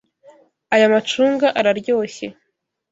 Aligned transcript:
Aya 0.73 0.87
macunga 0.93 1.47
araryoshye. 1.59 2.27